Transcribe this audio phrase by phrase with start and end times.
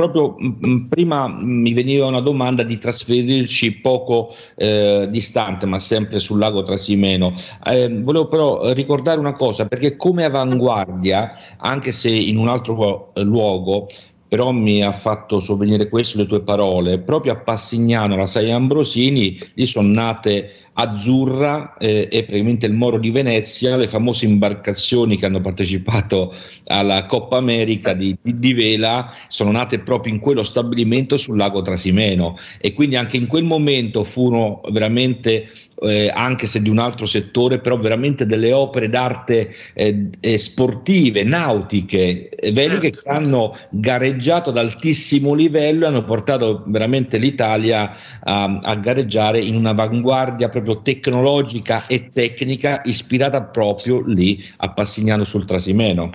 [0.00, 5.78] proprio mh, mm, mm, prima mi veniva una domanda di trasferirci poco eh, distante, ma
[5.78, 7.34] sempre sul lago Trasimeno.
[7.62, 13.88] Eh, volevo però ricordare una cosa, perché come avanguardia, anche se in un altro luogo,
[14.26, 19.38] però mi ha fatto sovvenire questo le tue parole, proprio a Passignano, la Sai Ambrosini,
[19.54, 25.26] lì sono nate Azzurra eh, e praticamente il Moro di Venezia, le famose imbarcazioni che
[25.26, 26.34] hanno partecipato
[26.68, 31.60] alla Coppa America di, di, di, vela sono nate proprio in quello stabilimento sul lago
[31.60, 35.48] Trasimeno e quindi anche in quel momento furono veramente
[35.82, 42.28] eh, anche se di un altro settore, però veramente delle opere d'arte eh, sportive, nautiche,
[42.28, 43.00] eh, veliche certo.
[43.02, 49.56] che hanno gareggiato ad altissimo livello e hanno portato veramente l'Italia a, a gareggiare in
[49.56, 56.12] un'avanguardia proprio tecnologica e tecnica ispirata proprio lì a Passignano sul Trasimeno.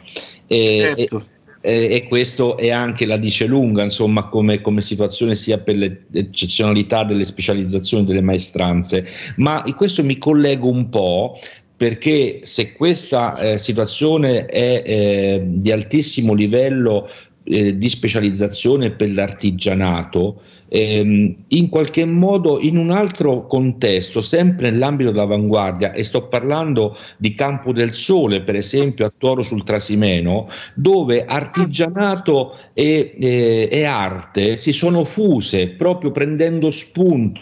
[0.48, 1.34] E, certo
[1.68, 5.76] e questo è anche la dice lunga, insomma, come, come situazione sia per
[6.12, 9.08] l'eccezionalità delle specializzazioni delle maestranze.
[9.38, 11.36] Ma in questo mi collego un po'
[11.76, 17.10] perché se questa eh, situazione è eh, di altissimo livello
[17.46, 25.12] eh, di specializzazione per l'artigianato, ehm, in qualche modo in un altro contesto, sempre nell'ambito
[25.12, 31.26] dell'avanguardia, e sto parlando di Campo del Sole, per esempio a Toro sul Trasimeno, dove
[31.26, 37.42] artigianato e, e, e arte si sono fuse proprio prendendo spunto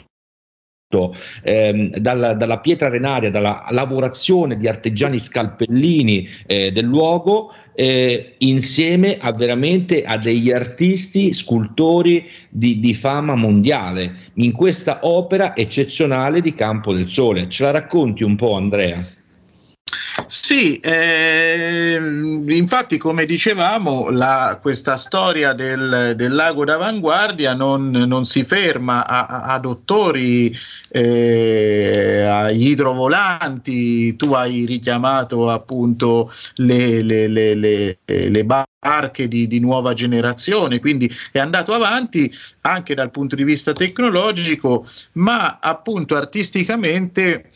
[1.43, 9.17] ehm, dalla, dalla, pietra renaria, dalla lavorazione di artigiani scalpellini eh, del luogo, eh, insieme
[9.19, 16.53] a veramente a degli artisti, scultori di, di, fama mondiale, in questa opera eccezionale di
[16.53, 17.49] Campo del Sole.
[17.49, 19.03] Ce la racconti un po', Andrea?
[20.45, 21.97] Sì, eh,
[22.49, 29.25] infatti come dicevamo la, questa storia del, del, lago d'avanguardia non, non si ferma a,
[29.25, 30.53] a dottori,
[30.89, 39.61] eh, agli idrovolanti, tu hai richiamato appunto le, le, le, le, le barche di, di,
[39.61, 42.29] nuova generazione, quindi è andato avanti
[42.61, 47.49] anche dal punto di vista tecnologico, ma appunto artisticamente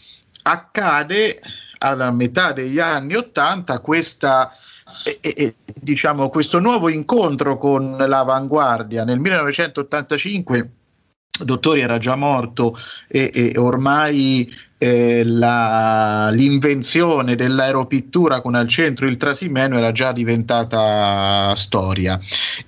[0.43, 1.37] accade
[1.79, 4.51] alla metà degli anni Ottanta questa
[5.03, 9.03] e, e, diciamo, questo nuovo incontro con l'avanguardia.
[9.03, 10.71] Nel 1985
[11.39, 12.75] Dottori era già morto
[13.07, 21.53] e, e ormai eh, la, l'invenzione dell'aeropittura con al centro il Trasimeno era già diventata
[21.55, 22.19] storia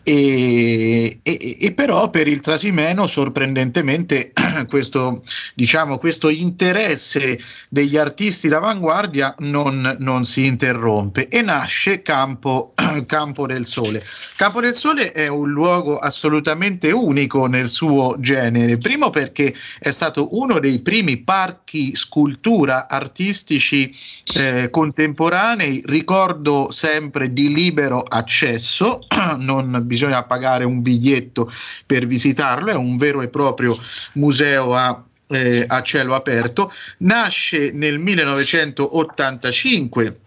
[0.04, 4.32] e, e, e però per il Trasimeno sorprendentemente
[4.68, 5.22] questo,
[5.54, 7.40] diciamo, questo interesse
[7.70, 12.74] degli artisti d'avanguardia non, non si interrompe e nasce Campo,
[13.06, 14.04] Campo del Sole.
[14.36, 20.38] Campo del Sole è un luogo assolutamente unico nel suo genere, primo perché è stato
[20.40, 23.94] uno dei primi parchi scultura artistici
[24.34, 29.06] eh, contemporanei, ricordo sempre di libero accesso,
[29.38, 31.52] non bisogna pagare un biglietto
[31.86, 33.78] per visitarlo, è un vero e proprio
[34.14, 40.20] museo a eh, a cielo aperto, nasce nel 1985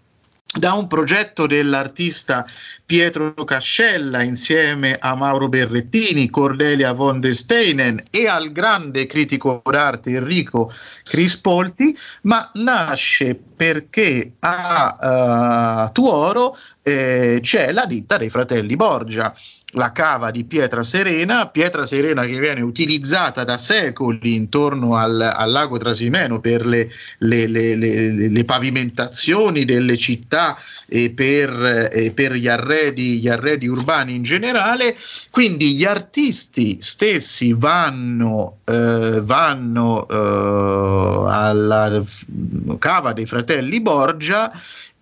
[0.53, 2.45] da un progetto dell'artista
[2.85, 10.11] Pietro Cascella insieme a Mauro Berrettini, Cordelia von der Steinen e al grande critico d'arte
[10.11, 10.71] Enrico
[11.03, 19.33] Crispolti, ma nasce perché a uh, Tuoro eh, c'è la ditta dei fratelli Borgia
[19.73, 25.51] la cava di Pietra Serena, Pietra Serena che viene utilizzata da secoli intorno al, al
[25.51, 26.89] lago Trasimeno per le,
[27.19, 30.57] le, le, le, pavimentazioni delle città
[30.87, 34.95] e per, e per gli, arredi, gli, arredi, urbani in generale,
[35.31, 42.03] quindi gli artisti stessi vanno, eh, vanno eh, alla
[42.77, 44.51] cava dei fratelli Borgia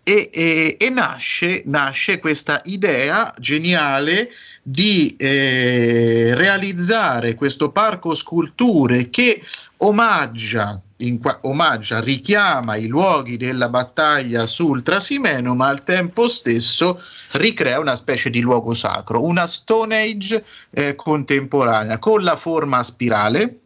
[0.03, 4.29] e, e, e nasce, nasce questa idea geniale
[4.63, 9.41] di eh, realizzare questo parco sculture che
[9.77, 17.01] omaggia, in, omaggia, richiama i luoghi della battaglia sul Trasimeno, ma al tempo stesso
[17.33, 22.83] ricrea una specie di luogo sacro, una Stone Age eh, contemporanea con la forma a
[22.83, 23.61] spirale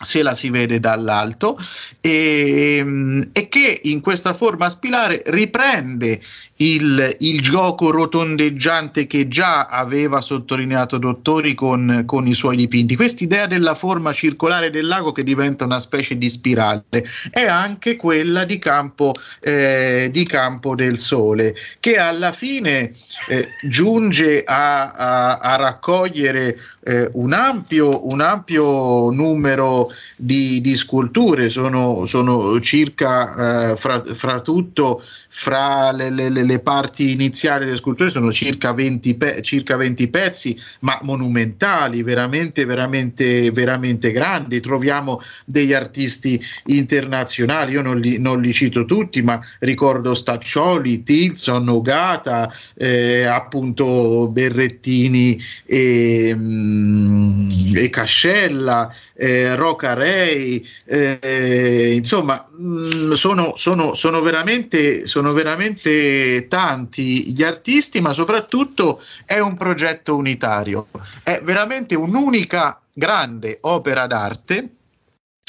[0.00, 1.58] se la si vede dall'alto
[2.00, 6.20] e, e, che in questa forma spirale riprende
[6.60, 12.96] il, il, gioco rotondeggiante che già aveva sottolineato Dottori con, con i suoi dipinti.
[12.96, 16.84] Quest'idea della forma circolare del lago che diventa una specie di spirale
[17.30, 22.92] è anche quella di campo, eh, di campo del sole, che alla fine
[23.28, 26.58] eh, giunge a, a, a raccogliere
[26.88, 34.40] eh, un, ampio, un, ampio, numero di, di sculture, sono, sono circa, eh, fra, fra,
[34.40, 35.02] tutto,
[35.40, 40.60] fra le, le, le, parti iniziali delle sculture sono circa 20, pe- circa 20 pezzi,
[40.80, 44.58] ma monumentali, veramente, veramente, veramente grandi.
[44.58, 51.68] Troviamo degli artisti internazionali, io non li, non li cito tutti, ma ricordo Staccioli, Tilson,
[51.68, 56.34] Ogata, eh, appunto Berrettini e...
[56.34, 66.46] Mh, e Cascella, eh, Roca Rey, eh, insomma, mh, sono, sono, sono, veramente, sono veramente
[66.48, 70.88] tanti gli artisti, ma soprattutto è un progetto unitario,
[71.22, 74.70] è veramente un'unica grande opera d'arte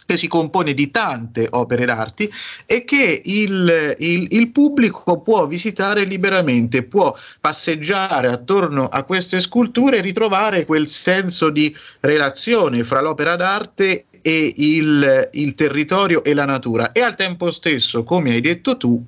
[0.09, 2.27] che si compone di tante opere d'arte
[2.65, 9.97] e che il, il, il, pubblico può visitare liberamente, può passeggiare attorno a queste sculture
[9.97, 16.45] e ritrovare quel senso di relazione fra l'opera d'arte e il, il territorio e la
[16.45, 16.91] natura.
[16.91, 19.05] E al tempo stesso, come hai detto tu,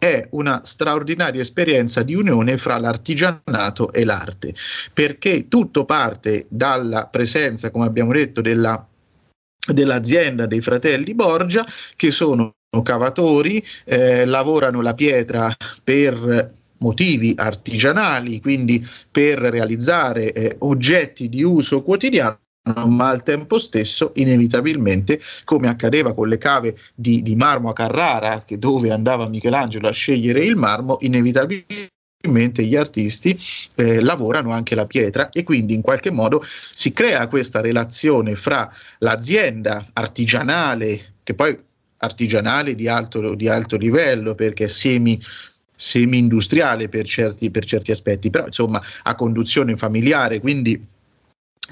[0.00, 4.54] è una straordinaria esperienza di unione fra l'artigianato e l'arte,
[4.94, 8.82] perché tutto parte dalla presenza, come abbiamo detto, della
[9.72, 15.54] dell'azienda dei fratelli Borgia che sono cavatori, eh, lavorano la pietra
[15.84, 22.38] per motivi artigianali, quindi per realizzare eh, oggetti di uso quotidiano
[22.86, 28.44] ma al tempo stesso inevitabilmente come accadeva con le cave di, di marmo a Carrara
[28.48, 31.88] dove andava Michelangelo a scegliere il marmo inevitabilmente
[32.64, 33.38] gli artisti
[33.76, 35.30] eh, lavorano anche la pietra.
[35.30, 41.58] E quindi in qualche modo si crea questa relazione fra l'azienda artigianale, che poi
[41.98, 45.18] artigianale di alto, di alto livello perché semi
[45.80, 50.86] semi-industriale per certi, per certi aspetti, però insomma a conduzione familiare, quindi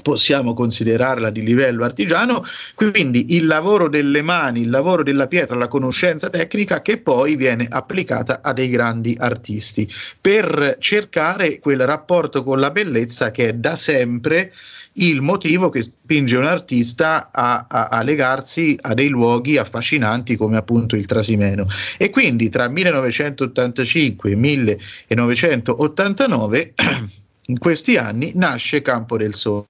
[0.03, 2.45] possiamo considerarla di livello artigiano,
[2.75, 7.67] quindi il lavoro delle mani, il lavoro della pietra, la conoscenza tecnica che poi viene
[7.69, 9.89] applicata a dei grandi artisti
[10.21, 14.53] per cercare quel rapporto con la bellezza che è da sempre
[15.01, 20.57] il motivo che spinge un artista a, a, a legarsi a dei luoghi affascinanti come
[20.57, 21.67] appunto il Trasimeno.
[21.97, 26.75] E quindi tra 1985 e 1989
[27.49, 29.67] in questi anni nasce Campo del Sole.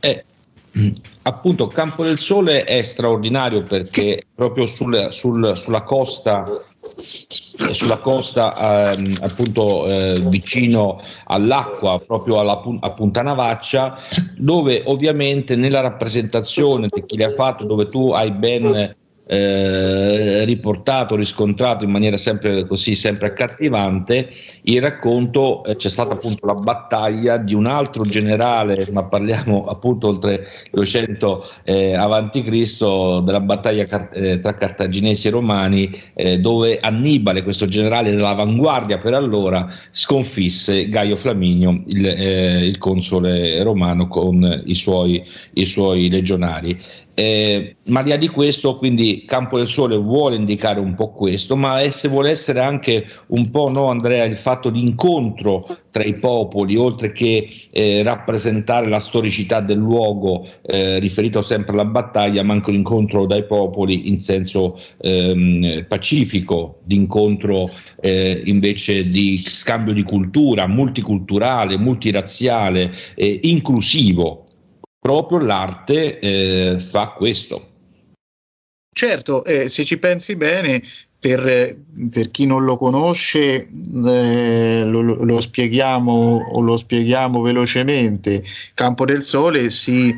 [0.00, 0.24] Eh,
[1.22, 6.62] appunto, Campo del Sole è straordinario perché proprio sul, sul, sulla costa
[7.72, 13.96] sulla costa ehm, appunto eh, vicino all'acqua proprio alla, a Punta Navaccia
[14.36, 18.94] dove ovviamente nella rappresentazione di chi le ha fatto dove tu hai ben
[19.26, 24.28] eh, riportato, riscontrato in maniera sempre così, sempre accattivante,
[24.62, 30.08] il racconto eh, c'è stata appunto la battaglia di un altro generale, ma parliamo appunto
[30.08, 36.78] oltre 200 eh, avanti Cristo, della battaglia car- eh, tra cartaginesi e romani, eh, dove
[36.80, 44.62] Annibale, questo generale dell'avanguardia per allora, sconfisse Gaio Flaminio, il, eh, il console romano con
[44.66, 46.78] i suoi, i suoi legionari.
[47.14, 51.12] Eh, ma al di là di questo, quindi Campo del Sole vuole indicare un po'
[51.12, 56.02] questo, ma se vuole essere anche un po', no, Andrea, il fatto di incontro tra
[56.02, 62.42] i popoli, oltre che eh, rappresentare la storicità del luogo eh, riferito sempre alla battaglia,
[62.42, 69.92] ma anche l'incontro dai popoli in senso ehm, pacifico, di incontro eh, invece di scambio
[69.92, 74.43] di cultura, multiculturale, multirazziale, eh, inclusivo
[75.04, 77.72] proprio l'arte eh, fa questo.
[78.90, 80.82] Certo, eh, se ci pensi bene,
[81.18, 81.76] per,
[82.10, 88.42] per, chi non lo conosce, eh, lo, lo, spieghiamo, lo spieghiamo velocemente.
[88.72, 90.14] Campo del Sole si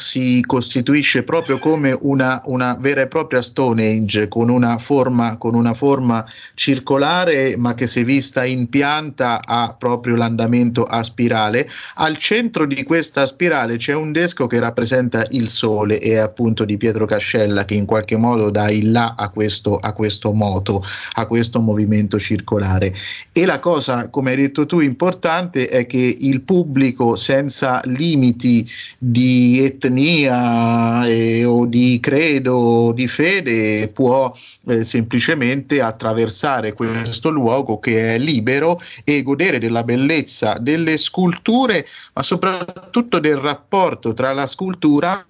[0.00, 5.74] si costituisce proprio come una, una, vera e propria Stonehenge con una, forma, con una
[5.74, 11.68] forma circolare ma che se vista in pianta ha proprio l'andamento a spirale.
[11.96, 16.78] Al centro di questa spirale c'è un desco che rappresenta il sole e appunto di
[16.78, 20.82] Pietro Cascella che in qualche modo dà il là a questo, a questo moto,
[21.14, 22.92] a questo movimento circolare.
[23.32, 28.66] E la cosa, come hai detto tu, importante è che il pubblico senza limiti
[28.98, 34.32] di etnia etnia eh, o di credo o di fede può
[34.68, 42.22] eh, semplicemente attraversare questo luogo che è libero e godere della bellezza delle sculture, ma
[42.22, 45.26] soprattutto del rapporto tra la scultura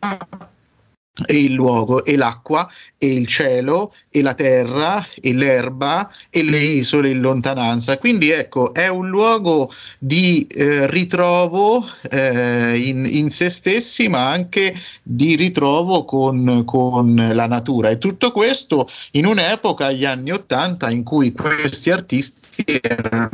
[1.27, 2.71] e il luogo e l'acqua
[3.03, 7.97] e il cielo e la terra e l'erba e le isole in lontananza.
[7.97, 14.75] Quindi ecco è un luogo di eh, ritrovo eh, in, in, se stessi ma anche
[15.03, 17.89] di ritrovo con, con, la natura.
[17.89, 23.31] E tutto questo in un'epoca gli anni 80 in cui questi artisti erano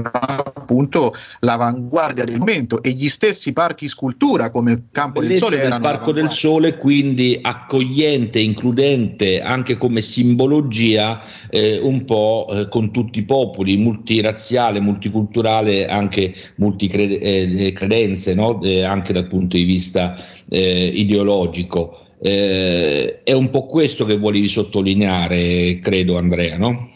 [0.54, 5.80] appunto l'avanguardia del momento e gli stessi parchi scultura come Campo del Sole erano il
[5.80, 12.90] Parco del Sole quindi accoglienti accogliente, includente anche come simbologia eh, un po' eh, con
[12.90, 18.62] tutti i popoli, multirazziale, multiculturale, anche multicredenze, eh, no?
[18.62, 20.16] Eh, anche dal punto di vista
[20.48, 22.00] eh, ideologico.
[22.18, 26.90] Eh, è un po' questo che volevi sottolineare, credo Andrea, no?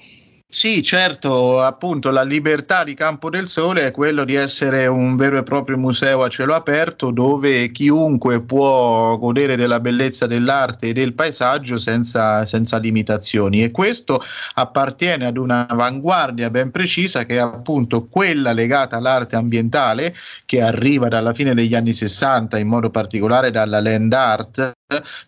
[0.53, 5.39] Sì, certo, appunto la libertà di Campo del Sole è quello di essere un vero
[5.39, 11.15] e proprio museo a cielo aperto dove chiunque può godere della bellezza dell'arte e del
[11.15, 13.63] paesaggio senza, senza limitazioni.
[13.63, 14.21] E questo
[14.55, 20.13] appartiene ad un'avanguardia ben precisa che è appunto quella legata all'arte ambientale
[20.47, 24.73] che arriva dalla fine degli anni 60, in modo particolare dalla land art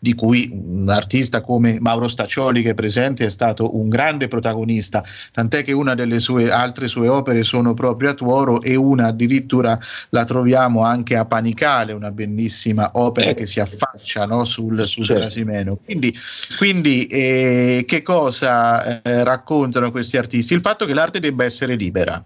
[0.00, 5.04] di cui un artista come Mauro Staccioli che è presente è stato un grande protagonista,
[5.32, 9.78] tant'è che una delle sue altre sue opere sono proprio a Tuoro e una addirittura
[10.10, 13.34] la troviamo anche a Panicale, una bellissima opera eh.
[13.34, 15.22] che si affaccia no, sul, sul certo.
[15.22, 15.76] Trasimeno.
[15.76, 16.14] Quindi,
[16.56, 20.54] quindi eh, che cosa eh, raccontano questi artisti?
[20.54, 22.24] Il fatto che l'arte debba essere libera.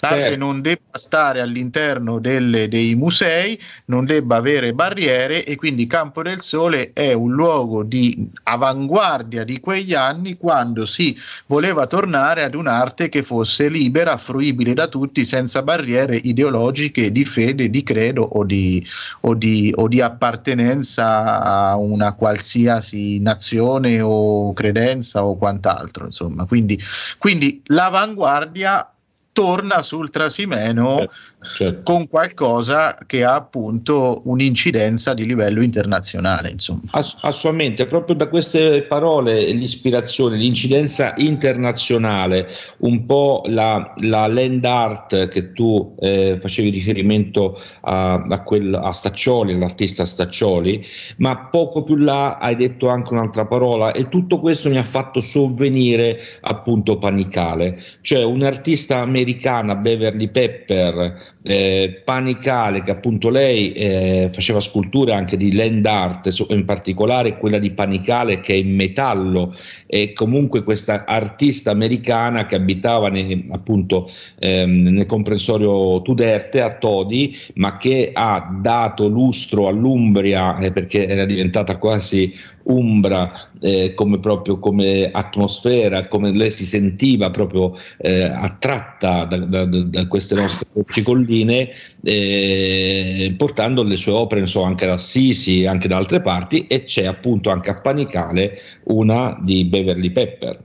[0.00, 0.36] L'arte certo.
[0.38, 6.40] non debba stare all'interno delle, dei musei, non debba avere barriere e quindi Campo del
[6.40, 11.14] Sole è un luogo di avanguardia di quegli anni quando si
[11.46, 17.68] voleva tornare ad un'arte che fosse libera, fruibile da tutti, senza barriere ideologiche di fede,
[17.68, 18.82] di credo o di,
[19.20, 26.06] o di, o di appartenenza a una qualsiasi nazione o credenza o quant'altro.
[26.06, 26.46] Insomma.
[26.46, 26.80] Quindi,
[27.18, 28.90] quindi l'avanguardia
[29.32, 31.14] torna sul Trasimeno certo,
[31.56, 31.82] certo.
[31.82, 36.50] con qualcosa che ha appunto un'incidenza di livello internazionale.
[36.50, 36.82] Insomma.
[36.90, 45.28] Ass- assolutamente, proprio da queste parole l'ispirazione, l'incidenza internazionale, un po' la, la land art
[45.28, 50.84] che tu eh, facevi riferimento a, a, quel, a Staccioli, all'artista Staccioli,
[51.18, 55.20] ma poco più là hai detto anche un'altra parola e tutto questo mi ha fatto
[55.20, 63.72] sovvenire appunto Panicale, cioè un artista americano americana Beverly Pepper, eh, Panicale, che appunto lei
[63.72, 68.74] eh, faceva sculture anche di land art, in particolare quella di Panicale che è in
[68.74, 69.54] metallo,
[69.86, 74.08] e comunque questa artista americana che abitava nei, appunto
[74.38, 81.24] ehm, nel comprensorio Tuderte a Todi, ma che ha dato lustro all'Umbria eh, perché era
[81.24, 89.09] diventata quasi umbra eh, come proprio come atmosfera, come lei si sentiva proprio eh, attratta
[89.24, 91.70] da, da, da, queste nostre colline,
[92.02, 97.06] eh, portando le sue opere insomma, anche da Assisi, anche da altre parti, e c'è
[97.06, 100.64] appunto anche a Panicale una di Beverly Pepper.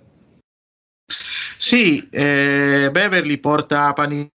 [1.57, 4.34] Sì, eh, Beverly porta a Panicale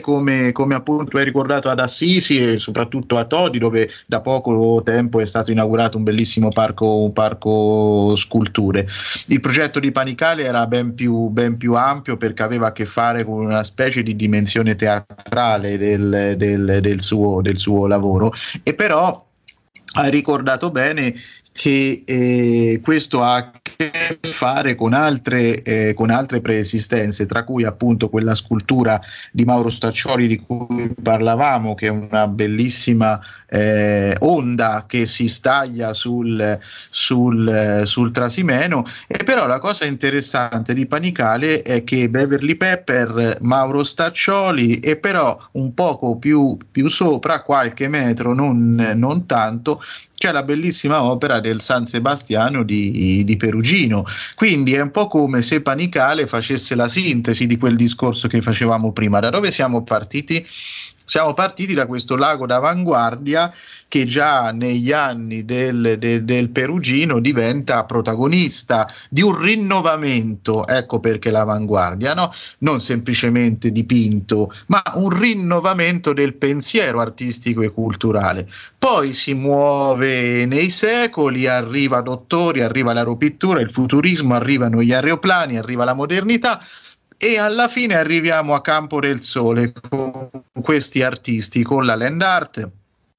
[0.00, 5.20] come, come, appunto hai ricordato ad Assisi e soprattutto a Todi dove da poco tempo
[5.20, 8.86] è stato inaugurato un bellissimo parco, un parco sculture.
[9.26, 13.24] Il progetto di Panicale era ben più, ben più, ampio perché aveva a che fare
[13.24, 19.26] con una specie di dimensione teatrale del, del, del, suo, del suo lavoro e però
[19.94, 21.14] hai ricordato bene
[21.52, 23.50] che eh, questo ha
[24.20, 29.00] fare con altre, eh, con altre, preesistenze, tra cui appunto quella scultura
[29.32, 35.92] di Mauro Staccioli di cui parlavamo, che è una bellissima eh, onda che si staglia
[35.92, 38.82] sul, sul, sul, Trasimeno.
[39.06, 45.38] E però la cosa interessante di Panicale è che Beverly Pepper, Mauro Staccioli e però
[45.52, 49.82] un poco più, più sopra, qualche metro, non, non tanto,
[50.20, 54.04] c'è la bellissima opera del San Sebastiano di, di, Perugino.
[54.34, 58.92] Quindi è un po' come se Panicale facesse la sintesi di quel discorso che facevamo
[58.92, 59.18] prima.
[59.18, 60.46] Da dove siamo partiti?
[60.46, 63.50] Siamo partiti da questo lago d'avanguardia
[63.90, 71.32] che già negli anni del, del, del Perugino diventa protagonista di un rinnovamento, ecco perché
[71.32, 72.32] l'avanguardia, no?
[72.58, 78.46] non semplicemente dipinto, ma un rinnovamento del pensiero artistico e culturale.
[78.78, 85.82] Poi si muove nei secoli, arriva Dottori, arriva l'aeropittura, il futurismo, arrivano gli aeroplani, arriva
[85.82, 86.62] la modernità
[87.16, 90.30] e alla fine arriviamo a Campo del Sole con
[90.62, 92.70] questi artisti, con la land art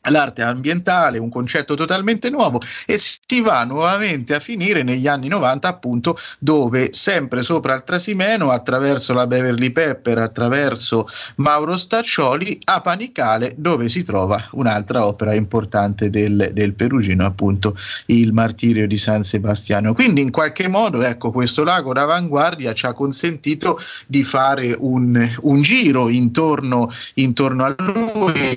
[0.10, 5.68] l'arte ambientale, un concetto totalmente nuovo e si va nuovamente a finire negli anni 90
[5.68, 13.54] appunto dove sempre sopra il Trasimeno attraverso la Beverly Pepper attraverso Mauro Staccioli a Panicale
[13.58, 17.76] dove si trova un'altra opera importante del, del Perugino appunto
[18.08, 19.94] il Martirio di San Sebastiano.
[19.94, 25.62] Quindi in qualche modo ecco questo lago d'avanguardia ci ha consentito di fare un, un
[25.62, 28.56] giro intorno, intorno a lui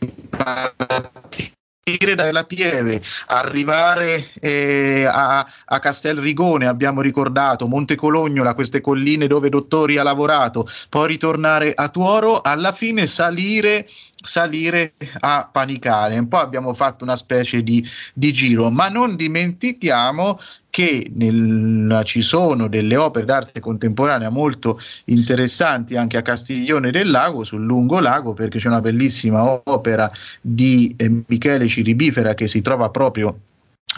[1.94, 9.48] partire dalla Pieve, arrivare eh, a, a Castelrigone, abbiamo ricordato, Monte Colognola, queste colline dove
[9.48, 13.88] Dottori ha lavorato, poi ritornare a Tuoro, alla fine salire
[14.24, 16.26] salire a Panicale.
[16.26, 20.38] Poi abbiamo fatto una specie di, di giro, ma non dimentichiamo
[20.70, 27.44] che nel, ci sono delle opere d'arte contemporanea molto interessanti anche a Castiglione del Lago,
[27.44, 32.90] sul lungo lago, perché c'è una bellissima opera di eh, Michele Ciribifera che si trova
[32.90, 33.38] proprio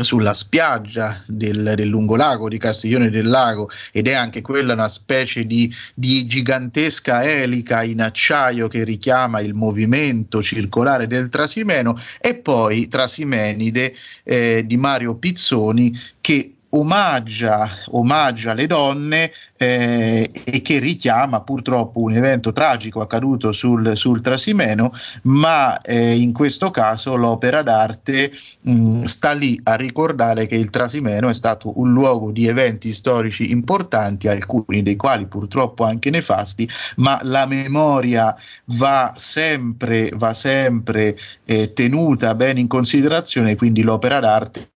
[0.02, 5.46] sulla spiaggia del, del lungolago di Castiglione del Lago ed è anche quella una specie
[5.46, 12.88] di, di, gigantesca elica in acciaio che richiama il movimento circolare del Trasimeno e poi
[12.88, 22.00] Trasimenide eh, di Mario Pizzoni che omaggia, omaggia le donne eh, e che richiama purtroppo
[22.00, 24.92] un evento tragico accaduto sul, sul Trasimeno,
[25.22, 28.30] ma eh, in questo caso l'opera d'arte
[28.60, 33.50] mh, sta lì a ricordare che il Trasimeno è stato un luogo di eventi storici
[33.50, 38.34] importanti, alcuni dei quali purtroppo anche nefasti, ma la memoria
[38.76, 44.70] va sempre, va sempre eh, tenuta bene in considerazione, quindi l'opera d'arte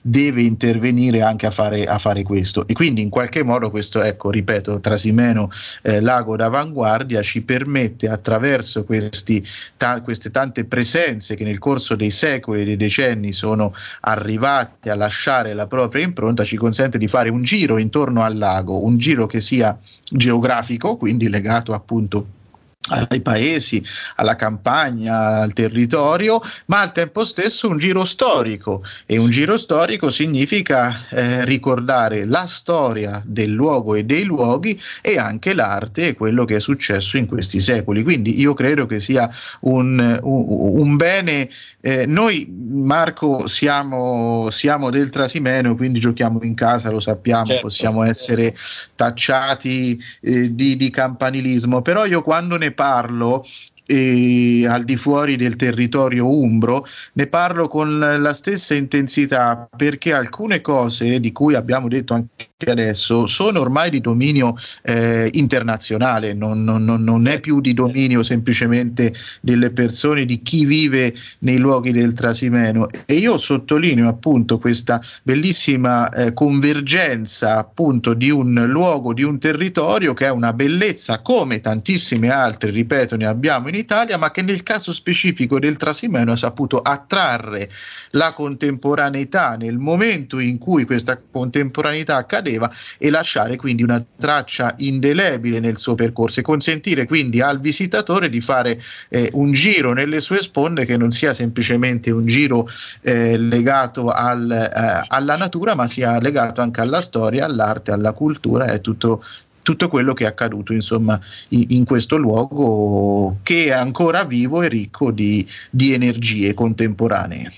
[0.00, 2.66] deve intervenire anche a fare, a fare, questo.
[2.66, 5.48] E quindi in qualche modo questo ecco ripeto Trasimeno
[5.82, 9.44] eh, lago d'avanguardia ci permette attraverso questi,
[9.76, 14.96] ta- queste tante presenze che nel corso dei secoli e dei decenni sono arrivate a
[14.96, 19.26] lasciare la propria impronta ci consente di fare un giro intorno al lago un giro
[19.26, 22.40] che sia geografico quindi legato appunto
[22.88, 23.84] ai paesi,
[24.16, 30.10] alla campagna, al territorio, ma al tempo stesso un giro storico e un giro storico
[30.10, 36.44] significa eh, ricordare la storia del luogo e dei luoghi e anche l'arte e quello
[36.44, 38.02] che è successo in questi secoli.
[38.02, 41.48] Quindi io credo che sia un, un, un bene.
[41.80, 47.62] Eh, noi, Marco, siamo, siamo, del Trasimeno, quindi giochiamo in casa, lo sappiamo, certo.
[47.62, 48.54] possiamo essere
[48.94, 53.44] tacciati eh, di, di campanilismo, però io quando ne parlo
[53.86, 61.20] al di fuori del territorio umbro, ne parlo con la stessa intensità perché alcune cose
[61.20, 67.26] di cui abbiamo detto anche adesso sono ormai di dominio eh, internazionale, non, non, non,
[67.26, 72.88] è più di dominio semplicemente delle persone, di chi vive nei luoghi del Trasimeno.
[73.06, 80.14] E io sottolineo appunto questa bellissima eh, convergenza appunto di un luogo, di un territorio
[80.14, 84.62] che è una bellezza come tantissime altre, ripeto, ne abbiamo in Italia, ma che nel
[84.62, 87.68] caso specifico del Trasimeno ha saputo attrarre
[88.10, 95.60] la contemporaneità nel momento in cui questa contemporaneità accadeva e lasciare quindi una traccia indelebile
[95.60, 100.40] nel suo percorso e consentire quindi al visitatore di fare eh, un giro nelle sue
[100.40, 102.68] sponde che non sia semplicemente un giro
[103.00, 108.70] eh, legato al, eh, alla natura ma sia legato anche alla storia, all'arte, alla cultura
[108.72, 109.22] e tutto
[109.62, 111.18] tutto quello che è accaduto insomma
[111.50, 117.52] in, questo luogo che è ancora vivo e ricco di, di energie contemporanee.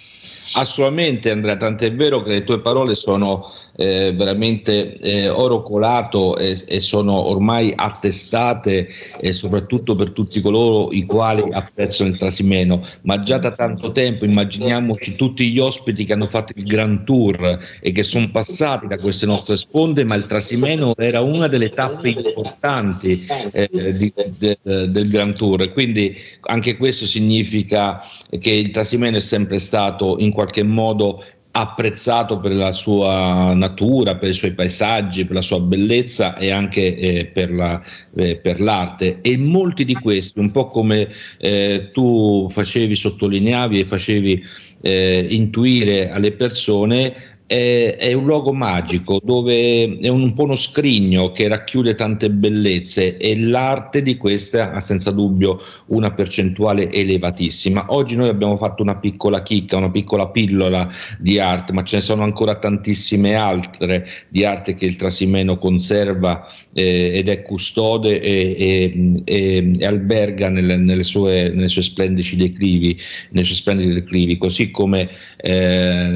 [0.53, 6.57] Assolutamente Andrea, tant'è vero che le tue parole sono eh, veramente eh, oro colato e,
[6.67, 13.21] e, sono ormai attestate e soprattutto per tutti coloro i quali apprezzano il Trasimeno, ma
[13.21, 17.59] già da tanto tempo immaginiamo che tutti gli ospiti che hanno fatto il Grand Tour
[17.81, 22.11] e che sono passati da queste nostre sponde, ma il Trasimeno era una delle tappe
[22.11, 28.01] importanti eh, di, de, del Grand Tour, quindi anche questo significa
[28.39, 31.25] che il Trasimeno è sempre stato in qualche modo
[31.57, 36.97] apprezzato per la sua natura, per i suoi paesaggi, per la sua bellezza e anche
[36.97, 37.81] eh, per, la,
[38.17, 39.21] eh, per, l'arte.
[39.21, 44.43] E molti di questi, un po' come eh, tu facevi, sottolineavi e facevi
[44.81, 51.31] eh, intuire alle persone, è, è, un luogo magico dove è un po' uno scrigno
[51.31, 57.87] che racchiude tante bellezze e l'arte di queste ha senza dubbio una percentuale elevatissima.
[57.89, 62.03] Oggi noi abbiamo fatto una piccola chicca, una piccola pillola di arte, ma ce ne
[62.03, 68.57] sono ancora tantissime altre di arte che il Trasimeno conserva eh, ed è custode e,
[68.59, 72.99] e, e, e alberga nelle, nelle, sue, nelle sue splendidi declivi,
[73.31, 76.09] nei suoi splendidi declivi, così come eh,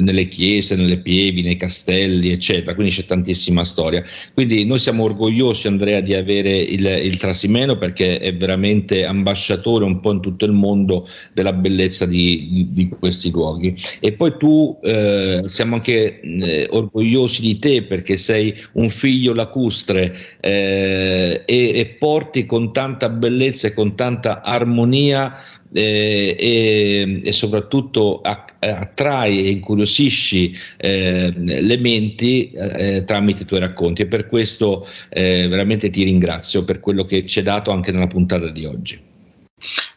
[0.00, 2.74] nelle chiese chiese, nelle pievi, nei castelli, eccetera.
[2.74, 4.02] Quindi c'è tantissima storia.
[4.32, 10.00] Quindi noi siamo orgogliosi, Andrea, di avere il, il Trasimeno perché è veramente ambasciatore un
[10.00, 13.74] po' in tutto il mondo della bellezza di, di, di questi luoghi.
[14.00, 20.14] E poi tu eh, siamo anche eh, orgogliosi di te perché sei un figlio lacustre
[20.40, 25.32] eh, e, e porti con tanta bellezza e con tanta armonia
[25.74, 34.02] eh, e, e, soprattutto attrai e incuriosisci eh, le menti eh, tramite i tuoi racconti
[34.02, 38.06] e per questo eh, veramente ti ringrazio per quello che ci hai dato anche nella
[38.06, 39.12] puntata di oggi.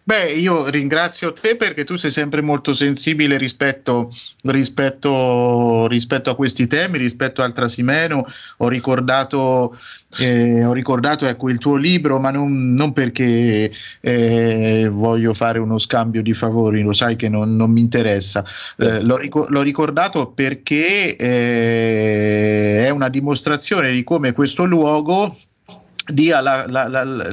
[0.08, 4.10] Beh, io ringrazio te perché tu sei sempre molto sensibile rispetto,
[4.44, 8.26] rispetto, rispetto a questi temi, rispetto al Trasimeno.
[8.58, 9.78] Ho ricordato,
[10.16, 15.78] eh, ho ricordato ecco, il tuo libro, ma non, non perché eh, voglio fare uno
[15.78, 18.44] scambio di favori, lo sai che non, non mi interessa.
[18.78, 19.18] Eh, l'ho,
[19.48, 25.36] l'ho, ricordato perché eh, è una dimostrazione di come questo luogo
[26.08, 27.26] dia, la, la, la,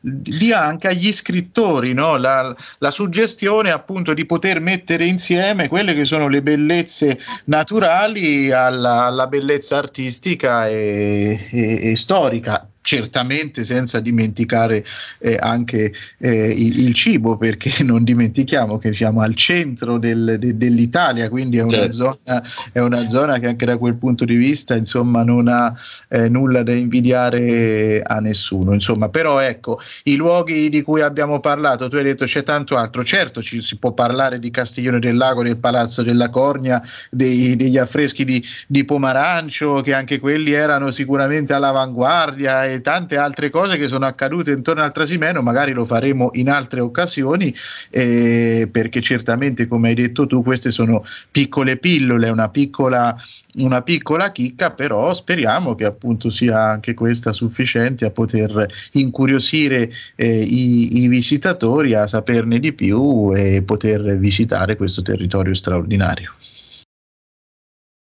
[0.00, 2.16] dia, anche agli scrittori no?
[2.16, 2.54] la,
[2.90, 9.76] suggestione appunto di poter mettere insieme quelle che sono le bellezze naturali alla, alla bellezza
[9.76, 14.84] artistica e, e, e storica certamente senza dimenticare
[15.18, 20.56] eh, anche eh, il, il, cibo perché non dimentichiamo che siamo al centro del, de,
[20.56, 22.18] dell'Italia quindi è una, certo.
[22.24, 22.42] zona,
[22.72, 25.72] è una, zona, che anche da quel punto di vista insomma non ha
[26.08, 31.88] eh, nulla da invidiare a nessuno insomma però ecco i luoghi di cui abbiamo parlato
[31.88, 35.44] tu hai detto c'è tanto altro certo ci si può parlare di Castiglione del Lago
[35.44, 41.52] del Palazzo della Cornia dei, degli affreschi di, di Pomarancio che anche quelli erano sicuramente
[41.52, 46.80] all'avanguardia tante altre cose che sono accadute intorno al Trasimeno, magari lo faremo in altre
[46.80, 47.54] occasioni,
[47.90, 53.16] eh, perché certamente, come hai detto tu, queste sono piccole pillole, una piccola
[53.54, 60.40] una piccola chicca, però speriamo che appunto sia anche questa sufficiente a poter incuriosire eh,
[60.40, 66.32] i, i, visitatori a saperne di più e poter visitare questo territorio straordinario.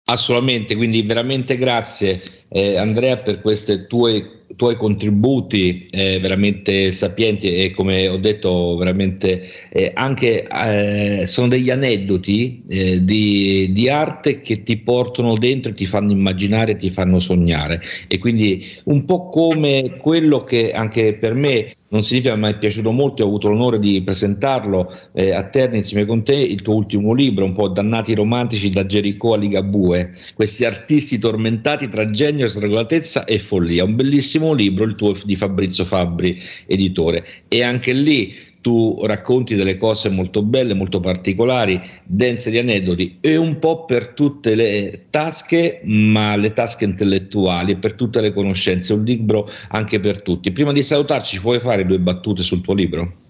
[0.05, 7.71] Assolutamente, quindi veramente grazie eh, Andrea per queste tue tuoi contributi eh, veramente sapienti e
[7.71, 14.63] come ho detto veramente eh, anche eh, sono degli aneddoti eh, di, di, arte che
[14.63, 17.81] ti portano dentro ti fanno immaginare, ti fanno sognare.
[18.07, 22.91] E quindi un po' come quello che anche per me non significa ma è piaciuto
[22.91, 27.13] molto ho avuto l'onore di presentarlo eh, a Terni insieme con te il tuo ultimo
[27.13, 30.11] libro un po' dannati romantici da Gerico a Ligabue.
[30.33, 33.83] Questi artisti tormentati tra genio, sregolatezza e follia.
[33.83, 39.75] Un bellissimo libro il tuo di Fabrizio Fabbri editore e anche lì tu racconti delle
[39.75, 45.81] cose molto belle, molto particolari, dense di aneddoti e un po' per tutte le tasche,
[45.83, 50.51] ma le tasche intellettuali per tutte le conoscenze, un libro anche per tutti.
[50.51, 53.29] Prima di salutarci, ci puoi fare due battute sul tuo libro?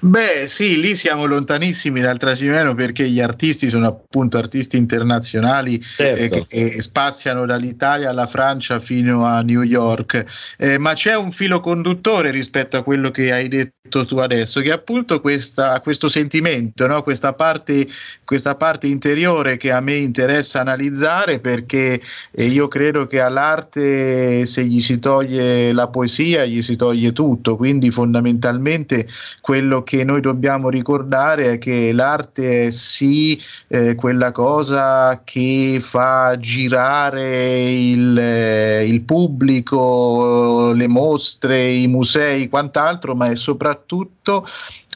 [0.00, 6.20] Beh, sì, lì siamo lontanissimi dal Trasimeno perché gli artisti sono appunto artisti internazionali certo.
[6.20, 11.32] eh, che, che, spaziano dall'Italia alla Francia fino a New York, eh, ma c'è un
[11.32, 16.08] filo conduttore rispetto a quello che hai detto tu adesso, che è appunto questa, questo
[16.08, 17.02] sentimento, no?
[17.02, 17.86] questa, parte,
[18.24, 22.00] questa parte interiore che a me interessa analizzare perché
[22.32, 27.56] eh, io credo che all'arte se gli si toglie la poesia gli si toglie tutto,
[27.56, 29.08] quindi fondamentalmente
[29.40, 36.36] quello che noi dobbiamo ricordare è che l'arte è sì eh, quella cosa che fa
[36.38, 44.44] girare il, eh, il pubblico, le mostre, i musei, quant'altro, ma è soprattutto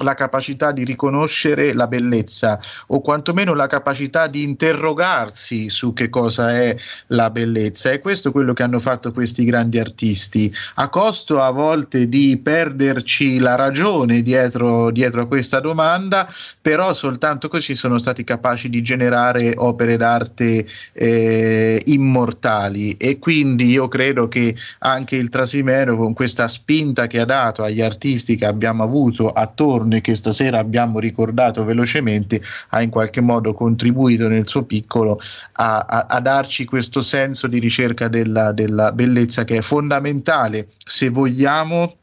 [0.03, 6.59] la capacità di riconoscere la bellezza o quantomeno la capacità di interrogarsi su che cosa
[6.59, 6.77] è
[7.09, 7.91] la bellezza.
[7.91, 12.39] E questo è quello che hanno fatto questi grandi artisti, a costo a volte di
[12.43, 16.29] perderci la ragione dietro, dietro a questa domanda,
[16.61, 23.89] però soltanto così sono stati capaci di generare opere d'arte eh, immortali e quindi io
[23.89, 28.83] credo che anche il Trasimeno con questa spinta che ha dato agli artisti che abbiamo
[28.83, 34.65] avuto attorno e che stasera abbiamo ricordato velocemente ha in qualche modo contribuito nel suo
[34.65, 35.21] piccolo
[35.53, 41.09] a, a, a darci questo senso di ricerca della, della bellezza che è fondamentale se
[41.09, 41.97] vogliamo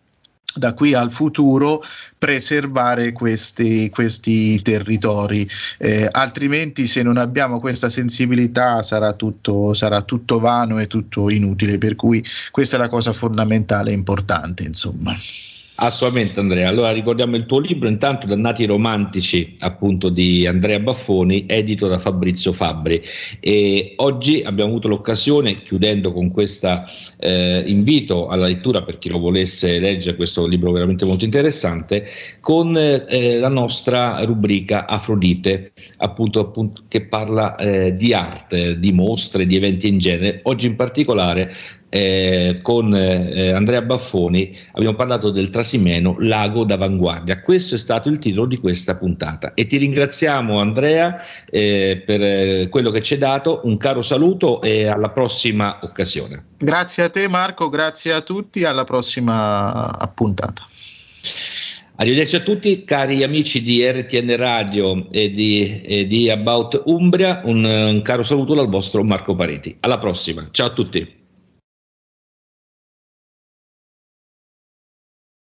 [0.55, 1.83] da qui al futuro
[2.17, 5.47] preservare questi, questi territori,
[5.77, 11.77] eh, altrimenti se non abbiamo questa sensibilità sarà tutto, sarà tutto vano e tutto inutile,
[11.77, 14.63] per cui questa è la cosa fondamentale e importante.
[14.63, 15.15] Insomma.
[15.81, 21.87] Assolutamente Andrea, allora ricordiamo il tuo libro intanto Dannati romantici appunto di Andrea Baffoni edito
[21.87, 23.01] da Fabrizio Fabbri.
[23.39, 26.83] E oggi abbiamo avuto l'occasione chiudendo con questo
[27.17, 32.05] eh, invito alla lettura per chi lo volesse leggere questo libro veramente molto interessante
[32.41, 39.45] con eh, la nostra rubrica Afrodite appunto, appunto che parla eh, di arte, di mostre,
[39.45, 40.41] di eventi in genere.
[40.43, 41.53] Oggi in particolare
[41.89, 47.41] eh, con eh, Andrea Baffoni abbiamo parlato del Trasimeno Lago d'Avanguardia.
[47.41, 52.67] Questo è stato il titolo di questa puntata e ti ringraziamo Andrea eh, per eh,
[52.69, 56.45] quello che ci hai dato, un caro saluto e alla prossima occasione.
[56.57, 60.63] Grazie a te Marco, grazie a tutti, alla prossima puntata.
[61.95, 67.65] Arrivederci a tutti, cari amici di RTN Radio e di, e di About Umbria, un,
[67.65, 69.75] un caro saluto dal vostro Marco Pareti.
[69.81, 71.18] Alla prossima, ciao a tutti.